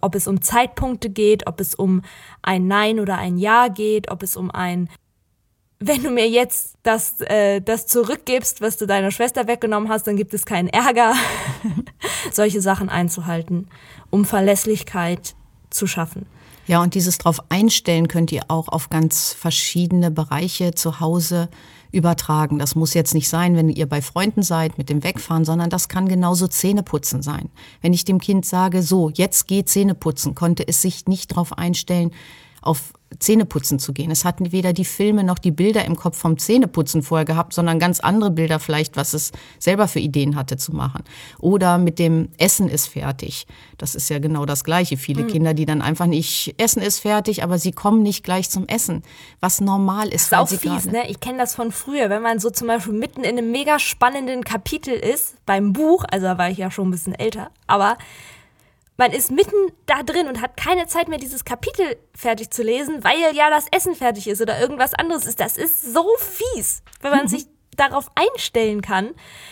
ob 0.00 0.14
es 0.14 0.26
um 0.26 0.40
Zeitpunkte 0.40 1.10
geht, 1.10 1.46
ob 1.46 1.60
es 1.60 1.74
um 1.74 2.02
ein 2.42 2.66
Nein 2.66 3.00
oder 3.00 3.18
ein 3.18 3.36
Ja 3.38 3.68
geht, 3.68 4.10
ob 4.10 4.22
es 4.22 4.36
um 4.36 4.50
ein 4.50 4.88
wenn 5.80 6.02
du 6.02 6.10
mir 6.10 6.28
jetzt 6.28 6.76
das, 6.82 7.20
äh, 7.20 7.60
das 7.60 7.86
zurückgibst, 7.86 8.60
was 8.60 8.76
du 8.76 8.86
deiner 8.86 9.10
Schwester 9.10 9.46
weggenommen 9.46 9.88
hast, 9.88 10.06
dann 10.06 10.16
gibt 10.16 10.34
es 10.34 10.44
keinen 10.44 10.68
Ärger. 10.68 11.14
Solche 12.32 12.60
Sachen 12.60 12.88
einzuhalten, 12.88 13.68
um 14.10 14.24
Verlässlichkeit 14.24 15.36
zu 15.70 15.86
schaffen. 15.86 16.26
Ja, 16.68 16.82
und 16.82 16.94
dieses 16.94 17.16
drauf 17.16 17.40
einstellen 17.48 18.08
könnt 18.08 18.30
ihr 18.30 18.42
auch 18.48 18.68
auf 18.68 18.90
ganz 18.90 19.32
verschiedene 19.32 20.10
Bereiche 20.10 20.74
zu 20.74 21.00
Hause 21.00 21.48
übertragen. 21.92 22.58
Das 22.58 22.74
muss 22.74 22.92
jetzt 22.92 23.14
nicht 23.14 23.30
sein, 23.30 23.56
wenn 23.56 23.70
ihr 23.70 23.88
bei 23.88 24.02
Freunden 24.02 24.42
seid 24.42 24.76
mit 24.76 24.90
dem 24.90 25.02
Wegfahren, 25.02 25.46
sondern 25.46 25.70
das 25.70 25.88
kann 25.88 26.08
genauso 26.08 26.46
Zähneputzen 26.46 27.22
sein. 27.22 27.48
Wenn 27.80 27.94
ich 27.94 28.04
dem 28.04 28.20
Kind 28.20 28.44
sage, 28.44 28.82
so, 28.82 29.08
jetzt 29.08 29.48
geht 29.48 29.70
Zähneputzen, 29.70 30.34
konnte 30.34 30.68
es 30.68 30.82
sich 30.82 31.06
nicht 31.06 31.30
darauf 31.30 31.56
einstellen, 31.56 32.10
auf 32.60 32.92
Zähneputzen 33.18 33.78
zu 33.78 33.92
gehen. 33.92 34.10
Es 34.10 34.24
hatten 34.24 34.52
weder 34.52 34.72
die 34.72 34.84
Filme 34.84 35.24
noch 35.24 35.38
die 35.38 35.50
Bilder 35.50 35.84
im 35.84 35.96
Kopf 35.96 36.18
vom 36.18 36.38
Zähneputzen 36.38 37.02
vorher 37.02 37.24
gehabt, 37.24 37.52
sondern 37.52 37.78
ganz 37.78 38.00
andere 38.00 38.30
Bilder 38.30 38.60
vielleicht, 38.60 38.96
was 38.96 39.14
es 39.14 39.32
selber 39.58 39.88
für 39.88 39.98
Ideen 39.98 40.36
hatte 40.36 40.56
zu 40.56 40.72
machen. 40.72 41.02
Oder 41.38 41.78
mit 41.78 41.98
dem 41.98 42.28
Essen 42.38 42.68
ist 42.68 42.86
fertig. 42.86 43.46
Das 43.78 43.94
ist 43.94 44.10
ja 44.10 44.18
genau 44.18 44.44
das 44.44 44.62
Gleiche. 44.62 44.96
Viele 44.96 45.22
mhm. 45.22 45.28
Kinder, 45.28 45.54
die 45.54 45.64
dann 45.64 45.80
einfach 45.80 46.06
nicht, 46.06 46.54
Essen 46.58 46.82
ist 46.82 47.00
fertig, 47.00 47.42
aber 47.42 47.58
sie 47.58 47.72
kommen 47.72 48.02
nicht 48.02 48.24
gleich 48.24 48.50
zum 48.50 48.68
Essen, 48.68 49.02
was 49.40 49.60
normal 49.60 50.08
ist. 50.08 50.30
Das 50.30 50.52
ist 50.52 50.66
auch 50.66 50.74
fies, 50.74 50.84
ne? 50.86 51.08
Ich 51.08 51.20
kenne 51.20 51.38
das 51.38 51.54
von 51.54 51.72
früher, 51.72 52.10
wenn 52.10 52.22
man 52.22 52.38
so 52.38 52.50
zum 52.50 52.68
Beispiel 52.68 52.92
mitten 52.92 53.24
in 53.24 53.38
einem 53.38 53.50
mega 53.50 53.78
spannenden 53.78 54.44
Kapitel 54.44 54.92
ist, 54.94 55.34
beim 55.46 55.72
Buch, 55.72 56.04
also 56.10 56.26
da 56.26 56.38
war 56.38 56.50
ich 56.50 56.58
ja 56.58 56.70
schon 56.70 56.88
ein 56.88 56.90
bisschen 56.90 57.14
älter, 57.14 57.50
aber 57.66 57.96
man 58.98 59.12
ist 59.12 59.30
mitten 59.30 59.54
da 59.86 60.02
drin 60.02 60.26
und 60.26 60.42
hat 60.42 60.56
keine 60.56 60.86
Zeit 60.86 61.08
mehr, 61.08 61.18
dieses 61.18 61.44
Kapitel 61.44 61.96
fertig 62.14 62.50
zu 62.50 62.62
lesen, 62.64 63.04
weil 63.04 63.34
ja 63.34 63.48
das 63.48 63.66
Essen 63.70 63.94
fertig 63.94 64.26
ist 64.26 64.42
oder 64.42 64.60
irgendwas 64.60 64.92
anderes 64.92 65.24
ist. 65.24 65.40
Das 65.40 65.56
ist 65.56 65.94
so 65.94 66.04
fies. 66.18 66.82
Wenn 67.00 67.12
man 67.12 67.22
mhm. 67.22 67.28
sich 67.28 67.46
darauf 67.76 68.10
einstellen 68.16 68.82
kann, 68.82 69.10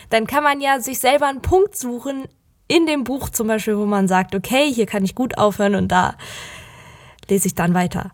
dann 0.09 0.27
kann 0.27 0.43
man 0.43 0.59
ja 0.59 0.81
sich 0.81 0.99
selber 0.99 1.27
einen 1.27 1.41
Punkt 1.41 1.77
suchen 1.77 2.27
in 2.67 2.85
dem 2.85 3.05
Buch 3.05 3.29
zum 3.29 3.47
Beispiel, 3.47 3.77
wo 3.77 3.85
man 3.85 4.09
sagt, 4.09 4.35
okay, 4.35 4.71
hier 4.71 4.85
kann 4.85 5.05
ich 5.05 5.15
gut 5.15 5.37
aufhören 5.37 5.75
und 5.75 5.87
da 5.87 6.15
lese 7.29 7.47
ich 7.47 7.55
dann 7.55 7.73
weiter. 7.73 8.11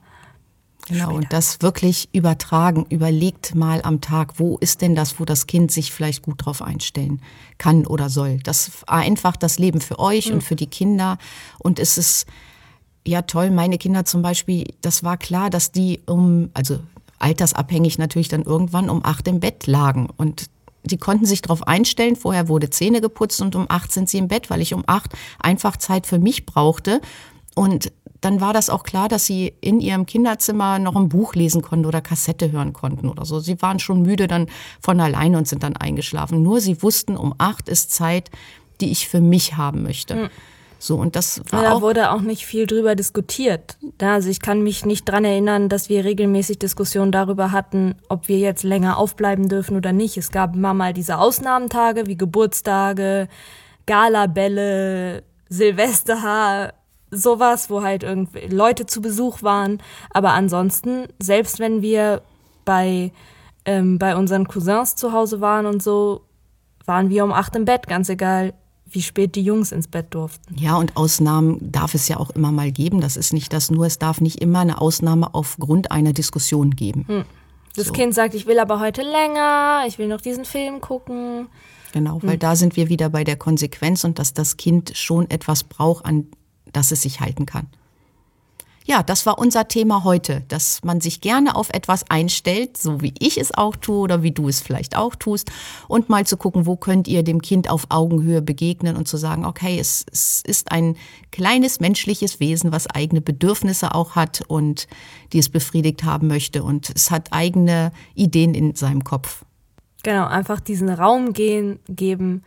Genau, 0.88 1.06
später. 1.06 1.16
und 1.16 1.34
das 1.34 1.62
wirklich 1.62 2.10
übertragen. 2.14 2.86
Überlegt 2.90 3.56
mal 3.56 3.82
am 3.84 4.02
Tag, 4.02 4.40
wo 4.40 4.58
ist 4.58 4.82
denn 4.82 4.96
das, 4.96 5.20
wo 5.20 5.26
das 5.26 5.48
Kind 5.48 5.72
sich 5.72 5.92
vielleicht 5.92 6.24
gut 6.24 6.46
drauf 6.46 6.62
einstellen 6.62 7.22
kann 7.58 7.86
oder 7.86 8.10
soll. 8.10 8.40
Das 8.44 8.70
vereinfacht 8.70 9.44
das 9.44 9.60
Leben 9.60 9.82
für 9.82 10.00
euch 10.00 10.28
mhm. 10.28 10.36
und 10.36 10.42
für 10.42 10.56
die 10.56 10.68
Kinder. 10.68 11.18
Und 11.60 11.80
es 11.80 11.98
ist 11.98 12.26
ja 13.06 13.22
toll, 13.22 13.52
meine 13.52 13.78
Kinder 13.78 14.06
zum 14.06 14.22
Beispiel, 14.22 14.66
das 14.82 15.04
war 15.04 15.18
klar, 15.18 15.50
dass 15.50 15.72
die 15.72 16.02
um, 16.06 16.50
also 16.54 16.80
altersabhängig 17.20 17.98
natürlich 17.98 18.28
dann 18.28 18.44
irgendwann 18.44 18.90
um 18.90 19.06
acht 19.06 19.28
im 19.28 19.40
Bett 19.40 19.68
lagen. 19.68 20.10
Und 20.18 20.50
die 20.84 20.98
konnten 20.98 21.26
sich 21.26 21.42
darauf 21.42 21.66
einstellen. 21.66 22.18
Vorher 22.18 22.50
wurde 22.50 22.70
Zähne 22.70 23.00
geputzt 23.00 23.42
und 23.42 23.56
um 23.56 23.68
acht 23.70 23.92
sind 23.94 24.10
sie 24.10 24.18
im 24.18 24.28
Bett, 24.28 24.50
weil 24.50 24.62
ich 24.62 24.74
um 24.74 24.84
acht 24.86 25.14
einfach 25.40 25.78
Zeit 25.78 26.06
für 26.06 26.20
mich 26.20 26.46
brauchte. 26.46 27.00
Und 27.56 27.92
dann 28.24 28.40
war 28.40 28.54
das 28.54 28.70
auch 28.70 28.84
klar, 28.84 29.10
dass 29.10 29.26
sie 29.26 29.54
in 29.60 29.82
ihrem 29.82 30.06
Kinderzimmer 30.06 30.80
noch 30.80 30.96
ein 30.96 31.10
Buch 31.10 31.36
lesen 31.36 31.62
konnten 31.62 31.86
oder 31.86 32.00
Kassette 32.00 32.52
hören 32.52 32.72
konnten 32.72 33.10
oder 33.10 33.26
so. 33.26 33.40
Sie 33.40 33.62
waren 33.62 33.80
schon 33.80 34.02
müde 34.02 34.28
dann 34.28 34.48
von 34.80 35.00
alleine 35.00 35.38
und 35.38 35.48
sind 35.48 35.64
dann 35.64 35.76
eingeschlafen. 35.76 36.42
Nur 36.42 36.62
sie 36.62 36.82
wussten, 36.82 37.18
um 37.18 37.36
acht 37.38 37.68
ist 37.68 37.92
Zeit, 37.92 38.32
die 38.80 38.92
ich 38.92 39.10
für 39.10 39.20
mich 39.20 39.58
haben 39.58 39.84
möchte. 39.84 40.16
Mhm. 40.16 40.30
So, 40.80 40.98
und 40.98 41.16
das 41.16 41.42
war 41.50 41.64
da 41.64 41.72
auch 41.74 41.82
wurde 41.82 42.12
auch 42.12 42.22
nicht 42.22 42.46
viel 42.46 42.68
drüber 42.68 42.96
diskutiert. 42.96 43.78
Also 44.02 44.30
ich 44.30 44.42
kann 44.42 44.64
mich 44.64 44.86
nicht 44.86 45.06
dran 45.06 45.24
erinnern, 45.24 45.70
dass 45.70 45.88
wir 45.88 46.04
regelmäßig 46.04 46.60
Diskussionen 46.60 47.12
darüber 47.12 47.52
hatten, 47.52 47.96
ob 48.10 48.28
wir 48.28 48.38
jetzt 48.38 48.64
länger 48.64 48.98
aufbleiben 48.98 49.48
dürfen 49.48 49.78
oder 49.78 49.94
nicht. 49.94 50.18
Es 50.18 50.30
gab 50.32 50.56
immer 50.56 50.74
mal 50.74 50.94
diese 50.94 51.20
Ausnahmetage 51.20 52.06
wie 52.08 52.18
Geburtstage, 52.18 53.30
Galabälle, 53.86 55.24
Silvester, 55.48 56.74
sowas, 57.14 57.70
wo 57.70 57.84
halt 57.84 58.04
irgendwie 58.04 58.48
Leute 58.48 58.86
zu 58.86 59.02
Besuch 59.02 59.44
waren. 59.44 59.82
Aber 60.10 60.32
ansonsten, 60.32 61.08
selbst 61.20 61.60
wenn 61.60 61.82
wir 61.82 62.22
bei, 62.66 63.12
ähm, 63.66 64.00
bei 64.00 64.16
unseren 64.16 64.48
Cousins 64.48 64.96
zu 64.96 65.14
Hause 65.14 65.42
waren 65.42 65.66
und 65.66 65.82
so, 65.82 66.22
waren 66.86 67.10
wir 67.10 67.24
um 67.24 67.32
acht 67.32 67.56
im 67.56 67.66
Bett, 67.66 67.88
ganz 67.88 68.10
egal, 68.10 68.54
wie 68.90 69.02
spät 69.02 69.36
die 69.36 69.42
Jungs 69.42 69.72
ins 69.72 69.88
Bett 69.88 70.14
durften. 70.14 70.56
Ja, 70.58 70.76
und 70.76 70.96
Ausnahmen 70.96 71.72
darf 71.72 71.94
es 71.94 72.08
ja 72.08 72.18
auch 72.18 72.30
immer 72.32 72.52
mal 72.52 72.72
geben. 72.72 73.02
Das 73.02 73.18
ist 73.18 73.34
nicht 73.34 73.52
das 73.54 73.72
nur, 73.72 73.86
es 73.86 73.98
darf 73.98 74.22
nicht 74.22 74.42
immer 74.42 74.60
eine 74.60 74.80
Ausnahme 74.80 75.34
aufgrund 75.34 75.92
einer 75.92 76.14
Diskussion 76.14 76.72
geben. 76.72 77.06
Hm. 77.08 77.26
Das 77.76 77.88
so. 77.88 77.94
Kind 77.94 78.14
sagt, 78.14 78.36
ich 78.36 78.46
will 78.46 78.60
aber 78.60 78.80
heute 78.80 79.02
länger, 79.02 79.84
ich 79.88 79.98
will 79.98 80.08
noch 80.08 80.22
diesen 80.22 80.46
Film 80.46 80.80
gucken. 80.80 81.48
Genau, 81.92 82.20
weil 82.22 82.34
hm. 82.34 82.40
da 82.40 82.56
sind 82.56 82.76
wir 82.76 82.90
wieder 82.90 83.10
bei 83.10 83.24
der 83.24 83.36
Konsequenz 83.36 84.04
und 84.04 84.20
dass 84.20 84.34
das 84.34 84.58
Kind 84.58 84.92
schon 84.96 85.30
etwas 85.30 85.64
braucht, 85.64 86.06
an 86.06 86.28
dass 86.74 86.92
es 86.92 87.02
sich 87.02 87.22
halten 87.22 87.46
kann. 87.46 87.68
Ja, 88.86 89.02
das 89.02 89.26
war 89.26 89.40
unser 89.40 89.68
Thema 89.70 90.04
heute, 90.04 90.44
dass 90.50 90.84
man 90.84 91.00
sich 91.00 91.22
gerne 91.22 91.56
auf 91.56 91.70
etwas 91.70 92.10
einstellt, 92.10 92.76
so 92.76 93.02
wie 93.02 93.14
ich 93.18 93.38
es 93.40 93.54
auch 93.54 93.78
tue 93.78 94.00
oder 94.00 94.24
wie 94.24 94.32
du 94.32 94.50
es 94.50 94.60
vielleicht 94.60 94.98
auch 94.98 95.16
tust, 95.16 95.52
und 95.88 96.10
mal 96.10 96.26
zu 96.26 96.36
gucken, 96.36 96.66
wo 96.66 96.76
könnt 96.76 97.08
ihr 97.08 97.24
dem 97.24 97.42
Kind 97.42 97.70
auf 97.70 97.86
Augenhöhe 97.90 98.42
begegnen 98.42 98.98
und 98.98 99.08
zu 99.08 99.16
sagen, 99.16 99.46
okay, 99.46 99.80
es, 99.80 100.06
es 100.12 100.42
ist 100.46 100.72
ein 100.74 100.98
kleines 101.32 101.80
menschliches 101.80 102.42
Wesen, 102.42 102.74
was 102.74 102.88
eigene 102.88 103.22
Bedürfnisse 103.22 103.96
auch 103.96 104.16
hat 104.16 104.44
und 104.48 104.88
die 105.32 105.40
es 105.40 105.48
befriedigt 105.48 106.04
haben 106.04 106.28
möchte 106.28 106.64
und 106.64 106.92
es 106.94 107.10
hat 107.10 107.32
eigene 107.32 107.94
Ideen 108.16 108.54
in 108.54 108.76
seinem 108.76 109.06
Kopf. 109.06 109.46
Genau, 110.04 110.26
einfach 110.26 110.60
diesen 110.60 110.90
Raum 110.90 111.32
gehen, 111.32 111.80
geben, 111.88 112.44